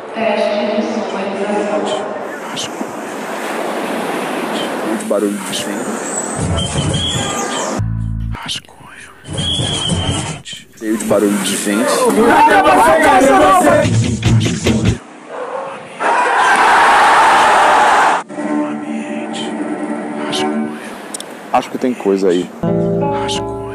Teste 0.00 0.76
de 0.76 0.82
sonorização. 0.82 1.82
Muito 4.88 5.04
barulho 5.06 5.36
de 5.36 5.54
fim. 5.54 5.78
Cheio 10.78 10.96
de 10.96 11.04
barulho 11.04 11.38
de 11.38 11.56
gente. 11.56 11.86
Acho 21.52 21.70
que 21.70 21.78
tem 21.78 21.92
coisa 21.94 22.30
aí. 22.30 22.48
Rascunho, 23.22 23.71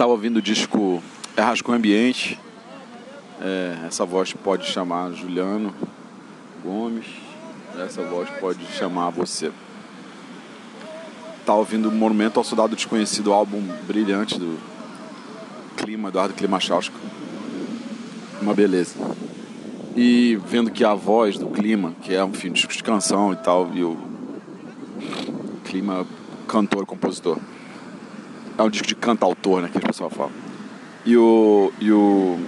Tava 0.00 0.12
ouvindo 0.12 0.38
o 0.38 0.42
disco 0.42 1.02
É 1.36 1.42
Rascunho 1.42 1.76
Ambiente. 1.76 2.40
É, 3.38 3.76
essa 3.86 4.02
voz 4.06 4.32
pode 4.32 4.64
chamar 4.66 5.12
Juliano 5.12 5.74
Gomes. 6.64 7.04
Essa 7.78 8.00
voz 8.04 8.30
pode 8.40 8.64
chamar 8.78 9.10
você. 9.10 9.52
Tá 11.44 11.54
ouvindo 11.54 11.92
Monumento 11.92 12.40
ao 12.40 12.44
Soldado 12.44 12.74
Desconhecido, 12.74 13.30
álbum 13.30 13.60
brilhante 13.86 14.38
do 14.38 14.58
Clima, 15.76 16.08
Eduardo 16.08 16.32
Klimachowski. 16.32 16.96
Uma 18.40 18.54
beleza. 18.54 18.94
E 19.94 20.40
vendo 20.46 20.70
que 20.70 20.82
a 20.82 20.94
voz 20.94 21.36
do 21.36 21.48
Clima, 21.48 21.92
que 22.00 22.14
é 22.14 22.24
um 22.24 22.30
disco 22.30 22.72
de 22.72 22.82
canção 22.82 23.34
e 23.34 23.36
tal, 23.36 23.70
e 23.74 23.84
o 23.84 23.98
Clima, 25.66 26.06
cantor, 26.48 26.86
compositor. 26.86 27.38
É 28.60 28.62
um 28.62 28.68
disco 28.68 28.86
de 28.86 28.94
cantautor, 28.94 29.62
né, 29.62 29.70
que 29.72 29.78
o 29.78 29.80
pessoal 29.80 30.10
fala. 30.10 30.30
E 31.06 31.16
o, 31.16 31.72
e 31.80 31.90
o 31.90 32.38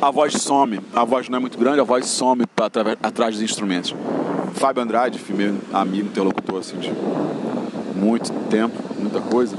a 0.00 0.12
voz 0.12 0.32
some, 0.34 0.78
a 0.94 1.02
voz 1.02 1.28
não 1.28 1.38
é 1.38 1.40
muito 1.40 1.58
grande, 1.58 1.80
a 1.80 1.82
voz 1.82 2.06
some 2.06 2.46
pra, 2.54 2.66
através- 2.66 2.96
atrás 3.02 3.34
dos 3.34 3.42
instrumentos. 3.42 3.92
Fábio 4.54 4.80
Andrade, 4.80 5.20
meu 5.28 5.56
amigo, 5.72 6.06
interlocutor 6.06 6.60
assim, 6.60 6.76
de 6.78 6.92
muito 7.96 8.32
tempo, 8.48 8.80
muita 8.96 9.20
coisa, 9.20 9.58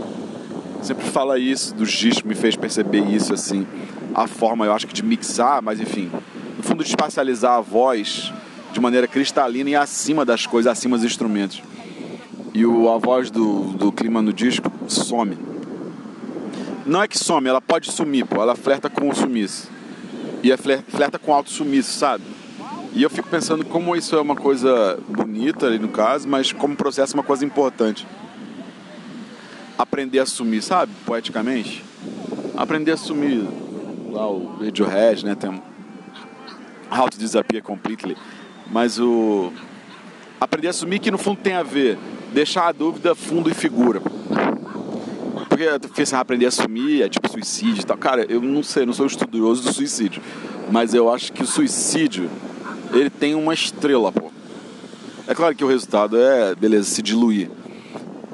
sempre 0.82 1.04
fala 1.04 1.38
isso 1.38 1.76
dos 1.76 1.92
discos, 1.92 2.24
me 2.24 2.34
fez 2.34 2.56
perceber 2.56 3.02
isso 3.06 3.34
assim. 3.34 3.68
A 4.14 4.28
forma, 4.28 4.66
eu 4.66 4.72
acho 4.72 4.88
que 4.88 4.94
de 4.94 5.04
mixar, 5.04 5.62
mas 5.62 5.82
enfim, 5.82 6.10
no 6.56 6.64
fundo 6.64 6.86
de 6.86 6.90
espacializar 6.90 7.58
a 7.58 7.60
voz 7.60 8.32
de 8.72 8.80
maneira 8.80 9.08
cristalina 9.10 9.70
e 9.70 9.76
acima 9.76 10.24
das 10.24 10.46
coisas, 10.46 10.72
acima 10.72 10.96
dos 10.96 11.06
instrumentos. 11.06 11.62
E 12.56 12.66
o, 12.66 12.90
a 12.90 12.98
voz 12.98 13.30
do, 13.30 13.64
do 13.74 13.92
clima 13.92 14.22
no 14.22 14.32
disco 14.32 14.72
some. 14.88 15.38
Não 16.86 17.04
é 17.04 17.08
que 17.08 17.20
some, 17.20 17.50
ela 17.50 17.60
pode 17.60 17.92
sumir, 17.92 18.26
pô, 18.26 18.42
ela 18.42 18.56
flerta 18.56 18.90
com 18.90 19.10
o 19.10 19.14
sumiço. 19.14 19.70
E 20.42 20.54
é 20.54 20.56
fler- 20.56 20.82
flerta 20.88 21.20
com 21.20 21.34
alto 21.34 21.50
sumiço, 21.50 21.92
sabe? 22.00 22.24
E 22.94 23.04
eu 23.04 23.10
fico 23.10 23.28
pensando 23.28 23.66
como 23.66 23.94
isso 23.94 24.16
é 24.16 24.22
uma 24.22 24.38
coisa 24.38 24.98
bonita 25.10 25.66
ali 25.66 25.78
no 25.78 25.90
caso, 25.90 26.30
mas 26.30 26.54
como 26.54 26.78
processo 26.78 27.14
é 27.14 27.16
uma 27.18 27.26
coisa 27.26 27.44
importante. 27.44 28.08
Aprender 29.78 30.20
a 30.20 30.26
sumir, 30.26 30.62
sabe? 30.64 30.94
Poeticamente. 31.06 31.84
Aprender 32.56 32.94
a 32.94 32.98
sumir. 32.98 33.46
Lá 34.14 34.30
o 34.30 34.64
Radiohead, 34.64 35.26
né? 35.26 35.36
Tem 35.36 35.62
How 36.90 37.10
to 37.10 37.18
Disappear 37.18 37.62
Completely. 37.62 38.16
Mas 38.72 38.98
o... 38.98 39.52
Aprender 40.40 40.70
a 40.70 40.74
sumir 40.74 41.00
que 41.00 41.12
no 41.12 41.18
fundo 41.18 41.42
tem 41.42 41.54
a 41.54 41.64
ver 41.64 41.98
deixar 42.36 42.68
a 42.68 42.72
dúvida 42.74 43.16
fundo 43.16 43.50
e 43.50 43.54
figura. 43.54 44.02
Porque 45.48 45.64
eu 45.64 45.74
ah, 45.74 46.20
aprender 46.20 46.46
a 46.46 46.50
assumir 46.50 47.02
é 47.02 47.08
tipo 47.08 47.32
suicídio 47.32 47.82
e 47.82 47.86
tal. 47.86 47.98
Cara, 47.98 48.26
eu 48.30 48.42
não 48.42 48.62
sei, 48.62 48.86
não 48.86 48.92
sou 48.92 49.06
estudioso 49.06 49.64
do 49.64 49.74
suicídio. 49.74 50.22
Mas 50.70 50.94
eu 50.94 51.12
acho 51.12 51.32
que 51.32 51.42
o 51.42 51.48
suicídio, 51.48 52.30
ele 52.92 53.10
tem 53.10 53.36
uma 53.36 53.54
estrela, 53.54 54.12
pô. 54.12 54.30
É 55.26 55.34
claro 55.34 55.56
que 55.56 55.64
o 55.64 55.68
resultado 55.68 56.18
é, 56.18 56.54
beleza, 56.54 56.90
se 56.90 57.02
diluir. 57.02 57.50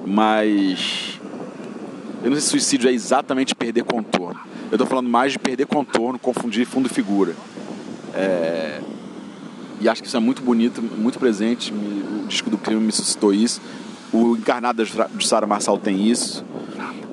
Mas. 0.04 1.20
Eu 2.24 2.32
não 2.32 2.38
sei 2.38 2.42
se 2.42 2.50
suicídio 2.50 2.90
é 2.90 2.94
exatamente 2.94 3.54
perder 3.54 3.84
contorno. 3.84 4.40
Eu 4.72 4.78
tô 4.80 4.86
falando 4.88 5.08
mais 5.08 5.34
de 5.34 5.40
perder 5.40 5.68
contorno, 5.68 6.18
confundir 6.18 6.66
fundo 6.66 6.88
e 6.88 6.90
figura. 6.90 7.36
É, 8.16 8.82
E 9.80 9.88
acho 9.88 10.02
que 10.02 10.08
isso 10.08 10.18
é 10.18 10.20
muito 10.20 10.42
bonito, 10.42 10.82
muito 10.82 11.20
presente. 11.20 11.72
O 11.72 12.26
disco 12.28 12.50
do 12.50 12.58
crime 12.58 12.82
me 12.82 12.92
suscitou 12.92 13.32
isso. 13.32 13.62
O 14.14 14.36
Encarnado 14.36 14.84
de 14.84 15.28
Sara 15.28 15.48
Marçal 15.48 15.78
tem 15.78 16.08
isso. 16.08 16.46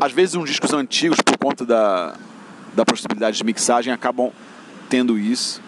Às 0.00 0.12
vezes, 0.12 0.34
uns 0.34 0.50
discos 0.50 0.72
antigos, 0.72 1.20
por 1.20 1.36
conta 1.36 1.64
da, 1.64 2.14
da 2.74 2.84
possibilidade 2.84 3.36
de 3.36 3.44
mixagem, 3.44 3.92
acabam 3.92 4.30
tendo 4.88 5.18
isso. 5.18 5.60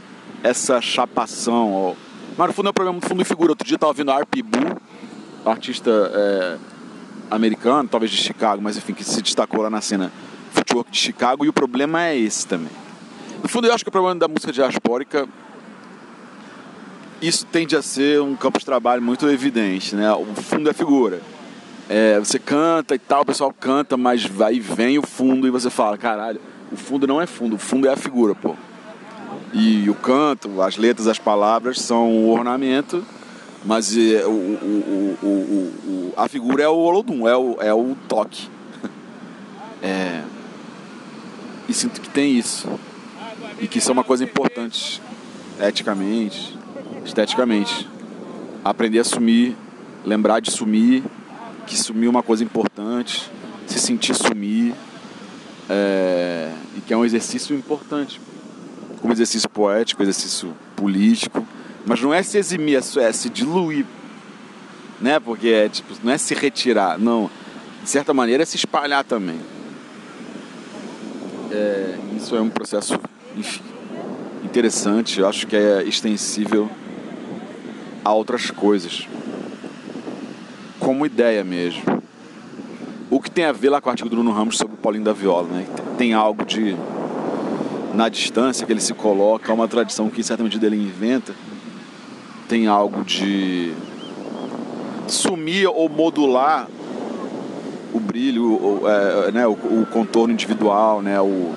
Essa 0.42 0.80
chapação. 0.80 1.72
Ó. 1.72 1.94
Mas 2.36 2.48
no 2.48 2.52
fundo 2.52 2.66
é 2.66 2.70
um 2.70 2.74
problema 2.74 3.00
de 3.00 3.06
fundo 3.06 3.22
e 3.22 3.24
figura. 3.24 3.52
Outro 3.52 3.66
dia 3.66 3.74
eu 3.74 3.76
estava 3.76 3.91
ouvindo 3.91 4.10
a 4.10 4.16
R.P. 4.16 4.42
Boo, 4.42 4.80
artista 5.44 5.91
é, 5.91 6.56
americano, 7.30 7.88
talvez 7.88 8.10
de 8.10 8.16
Chicago, 8.16 8.60
mas 8.62 8.76
enfim, 8.76 8.92
que 8.92 9.04
se 9.04 9.22
destacou 9.22 9.62
lá 9.62 9.70
na 9.70 9.80
cena 9.80 10.10
footwork 10.52 10.91
de 10.91 10.98
Chicago. 10.98 11.44
E 11.44 11.48
o 11.48 11.52
problema 11.52 12.04
é 12.06 12.16
esse 12.16 12.47
também. 12.47 12.72
No 13.42 13.48
fundo, 13.48 13.66
eu 13.66 13.74
acho 13.74 13.84
que 13.84 13.88
o 13.88 13.92
problema 13.92 14.18
da 14.18 14.28
música 14.28 14.52
diaspórica 14.52 15.28
isso 17.20 17.44
tende 17.47 17.76
a 17.76 17.82
ser 17.82 18.20
um 18.20 18.34
campo 18.34 18.58
de 18.58 18.64
trabalho 18.64 19.03
muito 19.03 19.28
evidente, 19.28 19.94
né? 19.94 20.12
O 20.12 20.26
fundo 20.34 20.69
é 20.70 20.72
figura. 20.72 21.20
É, 21.88 22.19
você 22.19 22.38
canta 22.38 22.94
e 22.94 22.98
tal, 22.98 23.22
o 23.22 23.26
pessoal 23.26 23.53
canta, 23.58 23.97
mas 23.97 24.25
vai 24.25 24.54
e 24.54 24.60
vem 24.60 24.98
o 24.98 25.03
fundo 25.03 25.47
e 25.47 25.50
você 25.50 25.69
fala, 25.69 25.98
caralho, 25.98 26.41
o 26.70 26.76
fundo 26.76 27.06
não 27.06 27.20
é 27.20 27.26
fundo, 27.26 27.56
o 27.56 27.59
fundo 27.59 27.88
é 27.88 27.92
a 27.92 27.97
figura, 27.97 28.34
pô. 28.34 28.54
E 29.53 29.91
o 29.91 29.94
canto, 29.94 30.62
as 30.62 30.76
letras, 30.76 31.09
as 31.09 31.19
palavras 31.19 31.80
são 31.80 32.09
o 32.10 32.30
ornamento, 32.30 33.04
mas 33.64 33.97
é, 33.97 34.25
o, 34.25 34.30
o- 34.30 35.16
o- 35.22 36.14
a 36.16 36.28
figura 36.28 36.62
é 36.62 36.69
o 36.69 36.76
Olodum, 36.76 37.26
é 37.26 37.36
o, 37.36 37.56
é 37.60 37.75
o 37.75 37.97
toque. 38.09 38.48
É, 39.82 40.22
e 41.66 41.72
sinto 41.72 42.03
que 42.03 42.09
tem 42.10 42.36
isso. 42.38 42.69
E 43.59 43.66
que 43.66 43.78
isso 43.78 43.88
é 43.91 43.92
uma 43.94 44.04
coisa 44.04 44.22
importante, 44.22 45.00
eticamente, 45.59 46.56
esteticamente. 47.05 47.88
Aprender 48.65 48.99
a 48.99 49.05
sumir, 49.05 49.56
lembrar 50.05 50.41
de 50.41 50.50
sumir, 50.50 51.03
que 51.66 51.77
sumir 51.77 52.06
é 52.06 52.11
uma 52.11 52.22
coisa 52.22 52.43
importante, 52.44 53.31
se 53.66 53.78
sentir 53.78 54.15
sumir, 54.15 54.75
é, 55.69 56.53
e 56.77 56.81
que 56.81 56.93
é 56.93 56.97
um 56.97 57.05
exercício 57.05 57.55
importante, 57.56 58.21
como 59.00 59.12
exercício 59.12 59.49
poético, 59.49 60.03
exercício 60.03 60.53
político, 60.77 61.47
mas 61.87 62.00
não 62.03 62.12
é 62.12 62.22
se 62.22 62.37
eximir, 62.37 62.77
é 62.77 62.83
só- 62.83 63.00
é 63.00 63.12
se 63.12 63.31
diluir, 63.31 63.87
né? 65.00 65.19
Porque 65.19 65.49
é 65.49 65.69
tipo, 65.69 65.94
não 66.03 66.12
é 66.12 66.19
se 66.19 66.34
retirar, 66.34 66.99
não. 66.99 67.31
De 67.83 67.89
certa 67.89 68.12
maneira 68.12 68.43
é 68.43 68.47
se 68.47 68.56
espalhar 68.56 69.05
também. 69.05 69.41
É, 71.50 71.97
isso 72.16 72.37
é 72.37 72.41
um 72.41 72.50
processo, 72.50 72.99
enfim, 73.37 73.62
interessante, 74.44 75.21
eu 75.21 75.28
acho 75.28 75.47
que 75.47 75.56
é 75.56 75.83
extensível 75.83 76.71
a 78.10 78.15
outras 78.15 78.50
coisas. 78.50 79.06
Como 80.78 81.06
ideia 81.06 81.44
mesmo. 81.44 82.03
O 83.10 83.21
que 83.21 83.31
tem 83.31 83.44
a 83.44 83.53
ver 83.53 83.71
lá 83.71 83.81
com 83.81 83.88
o 83.88 83.91
artigo 83.91 84.09
do 84.09 84.16
Bruno 84.16 84.32
Ramos 84.32 84.56
sobre 84.56 84.75
o 84.75 84.78
Paulinho 84.78 85.04
da 85.04 85.12
Viola, 85.12 85.48
né? 85.48 85.66
Tem 85.97 86.12
algo 86.12 86.44
de. 86.44 86.76
Na 87.94 88.09
distância 88.09 88.65
que 88.65 88.72
ele 88.72 88.81
se 88.81 88.94
coloca, 88.94 89.53
uma 89.53 89.66
tradição 89.66 90.09
que 90.09 90.21
em 90.21 90.22
certa 90.22 90.44
medida 90.44 90.65
ele 90.65 90.76
inventa, 90.76 91.34
tem 92.48 92.69
algo 92.69 93.03
de 93.03 93.72
sumir 95.09 95.69
ou 95.69 95.88
modular 95.88 96.69
o 97.92 97.98
brilho, 97.98 98.44
o, 98.44 98.88
é, 98.88 99.32
né, 99.32 99.47
o, 99.47 99.53
o 99.53 99.87
contorno 99.91 100.33
individual, 100.33 101.03
né, 101.03 101.21
o, 101.21 101.53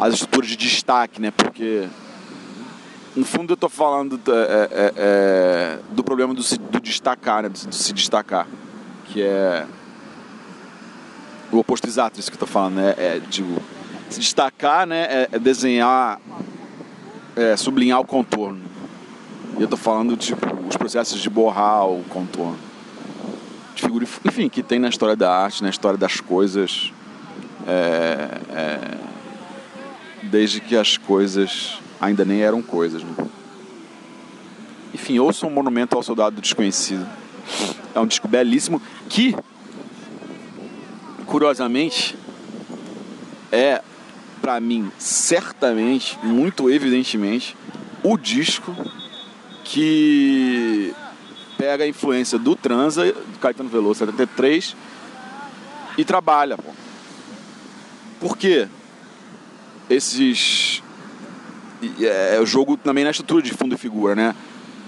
as 0.00 0.14
estruturas 0.14 0.48
de 0.48 0.56
destaque, 0.56 1.20
né, 1.20 1.30
porque 1.30 1.86
no 3.16 3.24
fundo 3.24 3.52
eu 3.52 3.54
estou 3.54 3.70
falando 3.70 4.20
é, 4.28 4.68
é, 4.70 4.92
é, 4.96 5.78
do 5.90 6.04
problema 6.04 6.34
do 6.34 6.42
se, 6.42 6.58
do 6.58 6.78
destacar, 6.78 7.42
né, 7.42 7.48
do, 7.48 7.66
do 7.66 7.74
se 7.74 7.92
destacar, 7.94 8.46
que 9.06 9.22
é 9.22 9.66
o 11.50 11.58
oposto 11.58 11.86
exato 11.86 12.16
disso 12.16 12.30
que 12.30 12.34
eu 12.34 12.44
estou 12.44 12.48
falando, 12.48 12.74
né, 12.74 12.94
é, 12.98 13.20
digo, 13.30 13.62
se 14.10 14.20
destacar, 14.20 14.86
né, 14.86 15.04
é, 15.04 15.28
é 15.32 15.38
desenhar, 15.38 16.20
é, 17.34 17.56
sublinhar 17.56 18.00
o 18.00 18.04
contorno. 18.04 18.60
E 19.56 19.60
eu 19.62 19.64
estou 19.64 19.78
falando 19.78 20.14
tipo 20.18 20.46
os 20.68 20.76
processos 20.76 21.18
de 21.18 21.30
borrar 21.30 21.86
o 21.86 22.04
contorno. 22.10 22.58
De 23.74 23.80
figura, 23.80 24.06
enfim, 24.26 24.50
que 24.50 24.62
tem 24.62 24.78
na 24.78 24.90
história 24.90 25.16
da 25.16 25.34
arte, 25.34 25.62
na 25.62 25.70
história 25.70 25.98
das 25.98 26.20
coisas, 26.20 26.92
é, 27.66 28.98
desde 30.24 30.60
que 30.60 30.76
as 30.76 30.98
coisas 30.98 31.78
ainda 32.00 32.24
nem 32.24 32.42
eram 32.42 32.62
coisas. 32.62 33.02
Né? 33.02 33.14
Enfim, 34.94 35.18
ouça 35.18 35.46
um 35.46 35.50
monumento 35.50 35.96
ao 35.96 36.02
soldado 36.02 36.40
desconhecido. 36.40 37.06
É 37.94 38.00
um 38.00 38.06
disco 38.06 38.28
belíssimo 38.28 38.80
que, 39.08 39.34
curiosamente, 41.26 42.16
é, 43.52 43.82
pra 44.40 44.60
mim, 44.60 44.90
certamente, 44.98 46.18
muito 46.22 46.70
evidentemente, 46.70 47.56
o 48.02 48.16
disco 48.16 48.74
que 49.64 50.94
pega 51.56 51.84
a 51.84 51.88
influência 51.88 52.38
do 52.38 52.54
Transa, 52.54 53.12
do 53.12 53.38
Caetano 53.40 53.68
Veloso 53.68 54.00
73 54.00 54.76
e 55.98 56.04
trabalha, 56.04 56.56
pô. 56.56 56.70
Por 58.20 58.36
quê? 58.36 58.68
Esses. 59.88 60.82
É 62.00 62.38
o 62.40 62.46
jogo 62.46 62.76
também 62.76 63.04
na 63.04 63.10
estrutura 63.10 63.42
de 63.42 63.52
fundo 63.52 63.74
e 63.74 63.78
figura, 63.78 64.14
né? 64.14 64.34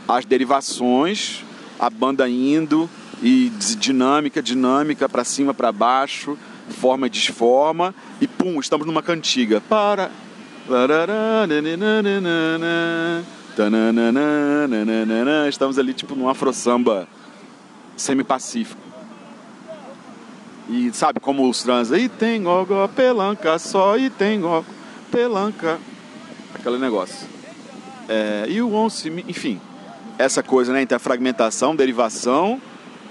As 0.06 0.24
derivações, 0.24 1.44
a 1.78 1.90
banda 1.90 2.28
indo 2.28 2.88
e 3.22 3.50
dinâmica, 3.78 4.42
dinâmica, 4.42 5.08
para 5.08 5.24
cima, 5.24 5.52
para 5.52 5.70
baixo, 5.72 6.38
forma 6.68 7.06
e 7.06 7.10
desforma, 7.10 7.94
e 8.20 8.26
pum, 8.26 8.60
estamos 8.60 8.86
numa 8.86 9.02
cantiga. 9.02 9.60
Para. 9.68 10.10
Estamos 15.48 15.78
ali 15.78 15.92
tipo 15.92 16.14
num 16.14 16.28
afro 16.28 16.52
samba 16.52 17.08
semi-pacífico. 17.96 18.80
E 20.68 20.92
sabe 20.92 21.18
como 21.18 21.48
os 21.48 21.62
trans 21.62 21.90
aí 21.90 22.08
tem 22.08 22.42
gogó, 22.42 22.86
pelanca, 22.88 23.58
só 23.58 23.96
e 23.96 24.10
tem 24.10 24.40
gogó, 24.40 24.64
pelanca. 25.10 25.78
Aquele 26.58 26.78
negócio. 26.78 27.26
É, 28.08 28.46
e 28.48 28.60
o 28.60 28.72
once, 28.72 29.08
enfim, 29.28 29.60
essa 30.18 30.42
coisa, 30.42 30.72
né, 30.72 30.82
entre 30.82 30.96
a 30.96 30.98
fragmentação, 30.98 31.76
derivação 31.76 32.60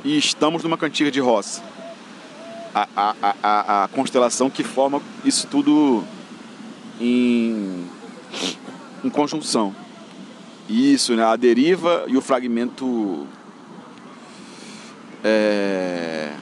e 0.03 0.17
estamos 0.17 0.63
numa 0.63 0.77
cantiga 0.77 1.09
de 1.09 1.19
roça. 1.19 1.63
A, 2.73 2.87
a, 2.95 3.35
a, 3.41 3.83
a 3.83 3.87
constelação 3.87 4.49
que 4.49 4.63
forma 4.63 5.01
isso 5.23 5.47
tudo 5.47 6.03
em, 6.99 7.87
em 9.03 9.09
conjunção. 9.09 9.75
Isso, 10.69 11.15
né? 11.15 11.23
A 11.23 11.35
deriva 11.35 12.03
e 12.07 12.17
o 12.17 12.21
fragmento. 12.21 13.25
É, 15.23 16.33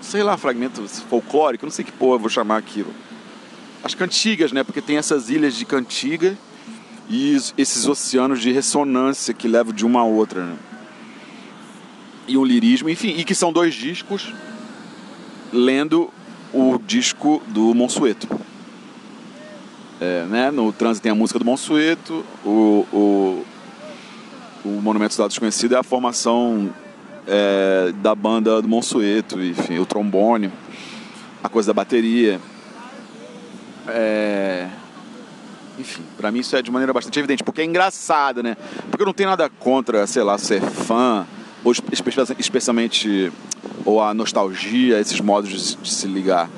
sei 0.00 0.22
lá, 0.22 0.36
fragmento 0.36 0.86
folclórico, 1.08 1.64
não 1.64 1.70
sei 1.70 1.84
que 1.84 1.92
porra 1.92 2.18
vou 2.18 2.28
chamar 2.28 2.58
aquilo. 2.58 2.92
As 3.84 3.94
cantigas, 3.94 4.52
né? 4.52 4.62
Porque 4.62 4.80
tem 4.80 4.96
essas 4.96 5.28
ilhas 5.28 5.54
de 5.54 5.64
cantiga 5.64 6.36
e 7.10 7.36
esses 7.58 7.86
oceanos 7.86 8.40
de 8.40 8.52
ressonância 8.52 9.34
que 9.34 9.48
levam 9.48 9.72
de 9.72 9.84
uma 9.84 10.00
a 10.00 10.04
outra, 10.04 10.46
né? 10.46 10.56
E 12.28 12.38
um 12.38 12.44
lirismo, 12.44 12.88
enfim, 12.88 13.14
e 13.18 13.24
que 13.24 13.34
são 13.34 13.52
dois 13.52 13.74
discos 13.74 14.32
lendo 15.52 16.10
o 16.52 16.78
disco 16.78 17.42
do 17.48 17.74
Monsueto. 17.74 18.28
É, 20.00 20.24
né? 20.24 20.50
No 20.50 20.72
trânsito 20.72 21.02
tem 21.02 21.12
a 21.12 21.14
música 21.14 21.38
do 21.38 21.44
Monsueto, 21.44 22.24
o, 22.44 22.86
o, 22.92 23.44
o 24.64 24.68
Monumento 24.80 25.14
Cidade 25.14 25.30
Desconhecida 25.30 25.76
é 25.76 25.78
a 25.78 25.82
formação 25.82 26.72
é, 27.26 27.92
da 27.96 28.14
banda 28.14 28.60
do 28.62 28.68
Monsueto, 28.68 29.42
enfim, 29.42 29.78
o 29.78 29.86
trombone, 29.86 30.50
a 31.42 31.48
coisa 31.48 31.68
da 31.68 31.74
bateria. 31.74 32.40
É... 33.88 34.68
Enfim, 35.78 36.02
para 36.16 36.30
mim 36.30 36.40
isso 36.40 36.54
é 36.54 36.62
de 36.62 36.70
maneira 36.70 36.92
bastante 36.92 37.18
evidente, 37.18 37.42
porque 37.42 37.62
é 37.62 37.64
engraçado, 37.64 38.42
né? 38.42 38.56
Porque 38.90 39.02
eu 39.02 39.06
não 39.06 39.12
tenho 39.12 39.30
nada 39.30 39.48
contra, 39.48 40.06
sei 40.06 40.22
lá, 40.22 40.36
ser 40.36 40.60
fã, 40.60 41.26
ou 41.64 41.72
especialmente 42.38 43.32
ou 43.84 44.02
a 44.02 44.12
nostalgia, 44.12 45.00
esses 45.00 45.20
modos 45.20 45.76
de, 45.80 45.88
se 45.90 46.06
ligar. 46.06 46.48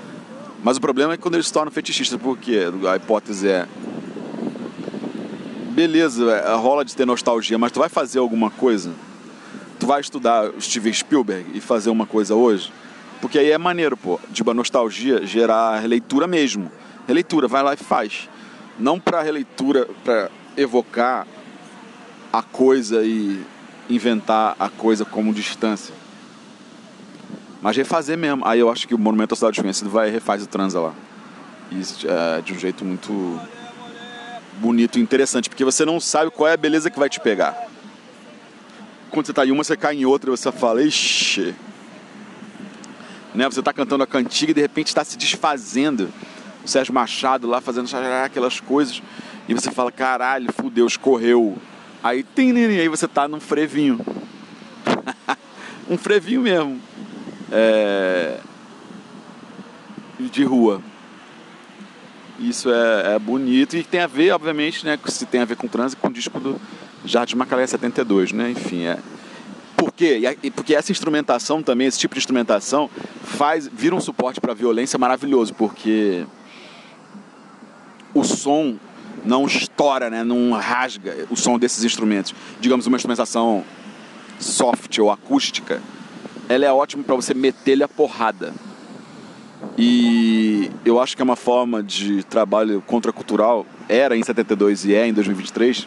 Mas 0.63 0.77
o 0.77 0.81
problema 0.81 1.15
é 1.15 1.17
quando 1.17 1.35
eles 1.35 1.47
se 1.47 1.53
tornam 1.53 1.71
fetichistas, 1.71 2.21
porque 2.21 2.67
a 2.91 2.97
hipótese 2.97 3.49
é 3.49 3.69
beleza, 5.75 6.31
é, 6.31 6.55
rola 6.55 6.85
de 6.85 6.95
ter 6.95 7.05
nostalgia, 7.05 7.59
mas 7.59 7.73
tu 7.73 7.81
vai 7.81 7.89
fazer 7.89 8.21
alguma 8.21 8.49
coisa? 8.49 8.93
Tu 9.79 9.87
vai 9.87 10.01
estudar 10.01 10.51
Steven 10.61 10.93
Spielberg 10.93 11.51
e 11.53 11.61
fazer 11.61 11.91
uma 11.91 12.07
coisa 12.07 12.35
hoje? 12.35 12.73
Porque 13.21 13.39
aí 13.39 13.51
é 13.51 13.59
maneiro, 13.59 13.97
pô, 13.97 14.21
de 14.31 14.43
uma 14.43 14.55
nostalgia 14.55 15.27
gerar 15.27 15.81
releitura 15.81 16.27
mesmo. 16.27 16.71
Releitura, 17.07 17.49
vai 17.49 17.63
lá 17.63 17.75
e 17.75 17.77
faz. 17.77 18.29
Não 18.79 18.99
para 18.99 19.23
releitura, 19.23 19.89
para 20.05 20.31
evocar 20.57 21.27
a 22.33 22.43
coisa 22.43 23.05
e 23.05 23.45
inventar 23.89 24.57
a 24.59 24.69
coisa 24.69 25.05
como 25.05 25.33
distância. 25.33 25.95
Mas 27.63 27.77
refazer 27.77 28.19
mesmo. 28.19 28.45
Aí 28.45 28.61
eu 28.61 28.71
acho 28.71 28.87
que 28.89 28.95
o 28.95 28.99
Monumento 28.99 29.35
à 29.35 29.37
Cidade 29.37 29.53
Desconhecida 29.53 29.89
vai 29.89 30.11
refaz 30.11 30.43
o 30.43 30.47
transa 30.47 30.81
lá. 30.81 30.95
E, 31.71 31.81
é, 32.07 32.43
de 32.43 32.53
um 32.53 32.59
jeito 32.59 32.85
muito 32.85 33.41
bonito 34.59 34.99
e 34.99 35.03
interessante, 35.03 35.49
porque 35.49 35.65
você 35.65 35.85
não 35.85 35.99
sabe 35.99 36.31
qual 36.31 36.49
é 36.49 36.53
a 36.53 36.57
beleza 36.57 36.91
que 36.91 36.99
vai 36.99 37.09
te 37.09 37.21
pegar. 37.21 37.57
Quando 39.11 39.27
você 39.27 39.33
está 39.33 39.47
em 39.47 39.51
uma, 39.51 39.63
você 39.63 39.77
cai 39.77 39.95
em 39.95 40.05
outra 40.05 40.29
e 40.29 40.37
você 40.37 40.51
fala, 40.51 40.83
ixi. 40.83 41.55
Né? 43.35 43.45
Você 43.47 43.61
está 43.61 43.73
cantando 43.73 44.03
a 44.03 44.07
cantiga 44.07 44.51
e 44.51 44.55
de 44.55 44.61
repente 44.61 44.89
está 44.89 45.05
se 45.05 45.17
desfazendo. 45.17 46.13
O 46.65 46.69
Sérgio 46.69 46.95
Machado 46.95 47.47
lá 47.47 47.61
fazendo 47.61 47.89
aquelas 48.25 48.61
coisas. 48.61 49.03
E 49.49 49.55
você 49.55 49.71
fala, 49.71 49.93
caralho, 49.93 50.53
fudeu, 50.53 50.87
escorreu. 50.87 51.59
Aí 52.03 52.23
tem, 52.23 52.53
aí 52.57 52.89
você 52.89 53.07
tá 53.07 53.29
num 53.29 53.41
frevinho. 53.41 54.01
um 55.89 55.99
frevinho 55.99 56.43
mesmo. 56.43 56.81
É... 57.53 58.39
De 60.19 60.45
rua. 60.45 60.81
Isso 62.39 62.71
é, 62.71 63.15
é, 63.15 63.19
bonito 63.19 63.77
e 63.77 63.85
tem 63.85 64.01
a 64.01 64.07
ver, 64.07 64.33
obviamente, 64.33 64.85
né, 64.85 64.99
se 65.07 65.25
tem 65.25 65.41
a 65.41 65.45
ver 65.45 65.57
com 65.57 65.69
trânsito, 65.69 66.01
com 66.01 66.09
o 66.09 66.13
disco 66.13 66.41
do 66.41 66.61
Jardim 67.05 67.37
Macalé 67.37 67.67
72, 67.67 68.33
né? 68.33 68.51
Enfim, 68.51 68.87
é. 68.87 68.99
Por 69.77 69.93
quê? 69.93 70.21
Porque 70.55 70.75
essa 70.75 70.91
instrumentação 70.91 71.63
também, 71.63 71.87
esse 71.87 71.99
tipo 71.99 72.15
de 72.15 72.19
instrumentação, 72.19 72.91
faz, 73.23 73.69
vira 73.69 73.95
um 73.95 74.01
suporte 74.01 74.41
para 74.41 74.53
a 74.53 74.55
violência 74.55 74.99
maravilhoso, 74.99 75.55
porque 75.55 76.25
o 78.15 78.23
som 78.23 78.77
não 79.25 79.47
estoura, 79.47 80.09
né? 80.09 80.23
não 80.23 80.53
rasga 80.53 81.27
o 81.31 81.37
som 81.37 81.59
desses 81.59 81.83
instrumentos. 81.85 82.35
Digamos, 82.61 82.87
uma 82.87 82.97
instrumentação 82.97 83.65
soft 84.39 84.99
ou 84.99 85.11
acústica, 85.11 85.83
ela 86.49 86.65
é 86.65 86.73
ótima 86.73 87.03
para 87.03 87.15
você 87.15 87.35
meter-lhe 87.35 87.83
a 87.83 87.89
porrada. 87.89 88.53
E 89.79 90.71
eu 90.85 91.01
acho 91.01 91.17
que 91.17 91.23
é 91.23 91.25
uma 91.25 91.37
forma 91.37 91.83
de 91.83 92.23
trabalho 92.25 92.83
contracultural, 92.87 93.67
era 93.89 94.17
em 94.17 94.23
72 94.23 94.85
e 94.85 94.95
é 94.95 95.07
em 95.07 95.13
2023, 95.13 95.87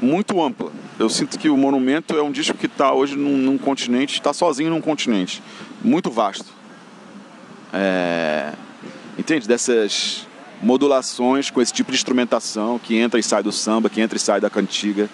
muito 0.00 0.40
ampla. 0.40 0.70
Eu 0.98 1.08
sinto 1.08 1.38
que 1.38 1.48
o 1.48 1.56
Monumento 1.56 2.16
é 2.16 2.22
um 2.22 2.30
disco 2.30 2.56
que 2.56 2.66
está 2.66 2.92
hoje 2.92 3.16
num, 3.16 3.36
num 3.36 3.58
continente, 3.58 4.14
está 4.14 4.32
sozinho 4.32 4.70
num 4.70 4.80
continente, 4.80 5.42
muito 5.82 6.10
vasto. 6.10 6.46
É... 7.72 8.52
Entende? 9.18 9.48
Dessas 9.48 10.26
modulações 10.60 11.50
com 11.50 11.60
esse 11.60 11.72
tipo 11.72 11.90
de 11.90 11.96
instrumentação 11.96 12.78
que 12.78 12.96
entra 12.96 13.18
e 13.18 13.22
sai 13.22 13.42
do 13.42 13.52
samba, 13.52 13.88
que 13.88 14.00
entra 14.00 14.16
e 14.16 14.20
sai 14.20 14.40
da 14.40 14.50
cantiga, 14.50 15.08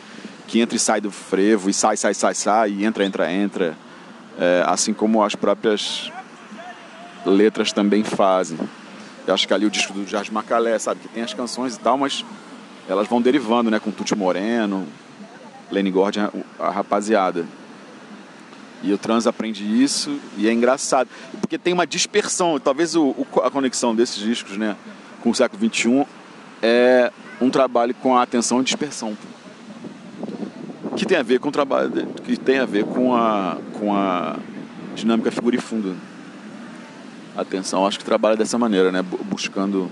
que 0.47 0.61
entra 0.61 0.76
e 0.76 0.81
sai 0.81 1.00
do 1.00 1.11
frevo, 1.11 1.71
e 1.71 1.73
sai, 1.73 1.97
sai, 1.97 2.15
sai, 2.15 2.35
sai, 2.35 2.71
e 2.71 2.85
entra, 2.85 3.05
entra, 3.05 3.33
entra. 3.33 3.76
É, 4.38 4.62
assim 4.67 4.93
como 4.93 5.23
as 5.23 5.35
próprias 5.35 6.11
letras 7.25 7.73
também 7.73 8.05
fazem. 8.05 8.59
Eu 9.26 9.35
acho 9.35 9.47
que 9.47 9.55
ali 9.55 9.67
o 9.67 9.71
disco 9.71 9.93
do 9.93 10.07
Jardim 10.07 10.33
Macalé, 10.33 10.79
sabe, 10.79 11.00
que 11.00 11.09
tem 11.09 11.23
as 11.23 11.35
canções 11.35 11.75
e 11.75 11.81
tal, 11.81 11.97
mas 11.99 12.25
elas 12.88 13.09
vão 13.09 13.21
derivando, 13.21 13.71
né, 13.71 13.81
com 13.81 13.91
Tuti 13.91 14.15
Moreno, 14.15 14.87
Lenny 15.71 15.91
Gordon, 15.91 16.31
a 16.59 16.71
rapaziada. 16.71 17.45
E 18.83 18.93
o 18.93 18.99
trans 18.99 19.26
aprende 19.26 19.65
isso 19.65 20.21
e 20.37 20.47
é 20.47 20.53
engraçado, 20.53 21.09
porque 21.41 21.59
tem 21.59 21.73
uma 21.73 21.87
dispersão, 21.87 22.61
talvez 22.61 22.95
o, 22.95 23.07
o, 23.07 23.26
a 23.43 23.50
conexão 23.50 23.95
desses 23.95 24.23
discos, 24.23 24.57
né, 24.57 24.76
com 25.26 25.30
o 25.30 25.35
século 25.35 25.61
XXI 25.68 26.06
é 26.62 27.11
um 27.40 27.50
trabalho 27.50 27.92
com 27.95 28.16
a 28.16 28.23
atenção 28.23 28.61
e 28.61 28.64
dispersão 28.64 29.18
que 30.97 31.04
tem 31.04 31.18
a 31.18 31.23
ver 31.25 31.40
com 31.40 31.49
o 31.49 31.52
trabalho 31.52 31.90
que 32.23 32.37
tem 32.37 32.61
a 32.61 32.64
ver 32.64 32.85
com 32.85 33.12
a 33.12 33.59
com 33.73 33.92
a 33.92 34.37
dinâmica 34.95 35.33
figura 35.33 35.56
e 35.56 35.61
fundo. 35.61 35.97
Atenção 37.37 37.85
acho 37.85 37.99
que 37.99 38.04
trabalha 38.04 38.37
dessa 38.37 38.56
maneira 38.56 38.92
né? 38.92 39.02
Buscando 39.02 39.90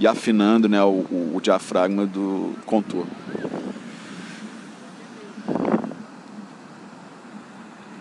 e 0.00 0.06
afinando 0.06 0.70
né 0.70 0.82
o, 0.82 1.04
o, 1.10 1.32
o 1.34 1.40
diafragma 1.42 2.06
do 2.06 2.54
contorno 2.64 3.10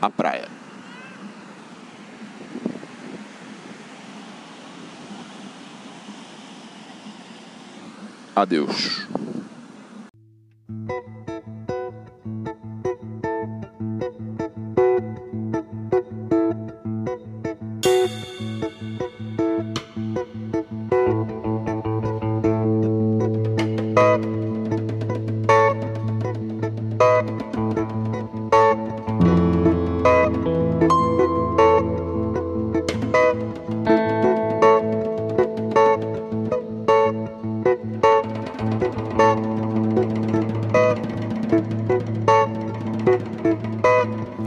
a 0.01 0.09
praia 0.09 0.55
Adeus. 8.35 9.07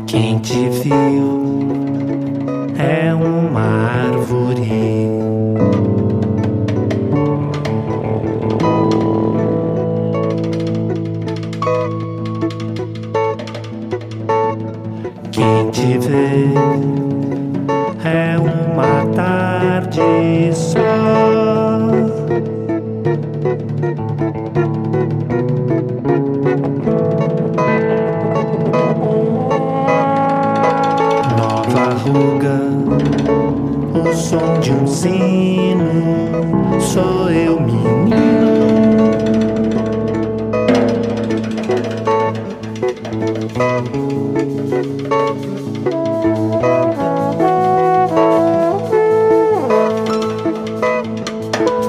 Quem 0.07 0.39
te 0.41 0.69
viu? 0.69 1.38
Sino, 34.89 36.81
sou 36.81 37.31
eu 37.31 37.61
menino. 37.61 37.89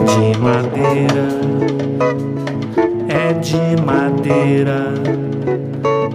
de 0.06 0.38
madeira, 0.38 1.28
é 3.08 3.34
de 3.34 3.82
madeira 3.82 4.94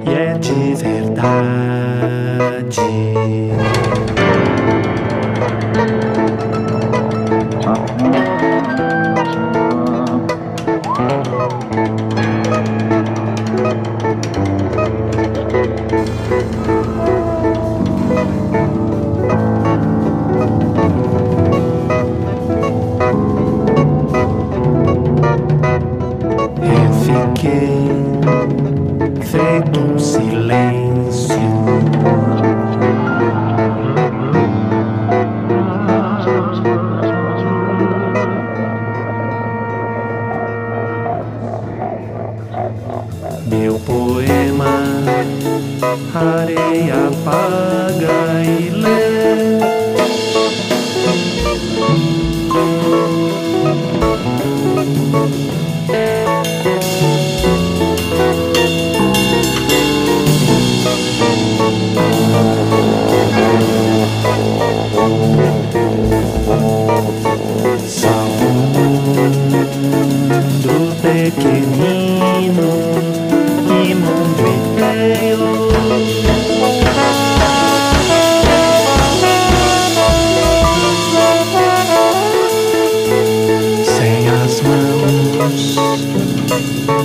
e 0.06 0.10
é 0.14 0.34
de 0.38 0.74
verdade. 0.74 1.04
Fiquei 27.34 27.88
feito 29.22 29.80
um 29.80 29.98
silêncio. 29.98 31.63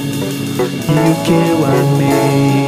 E 0.09 1.11
o 1.11 1.23
que 1.23 1.31
eu 1.31 1.65
amei. 1.65 2.58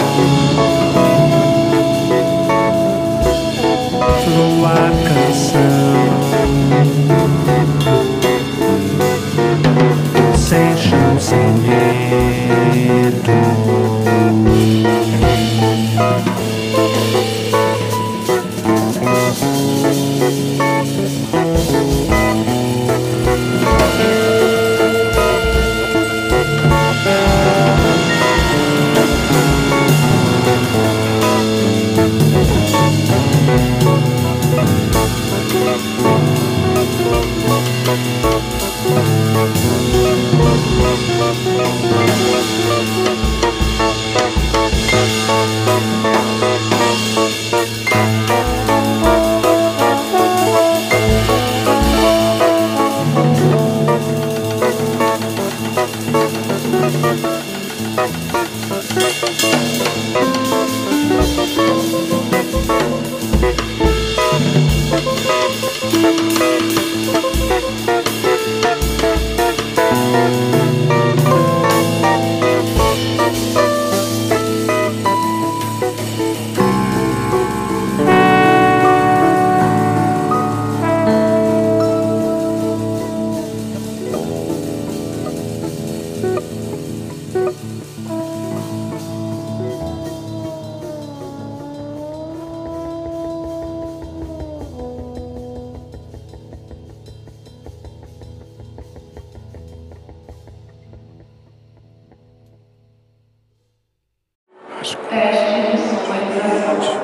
Teste 105.21 105.45
de 105.45 105.77
sonorização. 105.77 106.97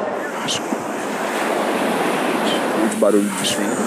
Muito 2.80 2.98
barulho 2.98 3.30
de 3.30 3.56
vento. 3.56 3.82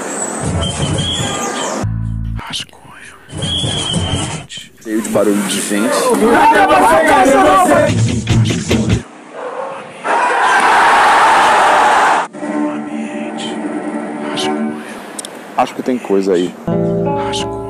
Rascunho. 2.37 2.81
Cheio 4.47 5.03
de 5.03 5.09
barulho 5.09 5.43
de 5.49 5.61
vento. 5.61 5.97
Acho 15.57 15.75
que 15.75 15.83
tem 15.83 15.99
coisa 15.99 16.35
aí. 16.35 16.55
Rascunho. 17.27 17.70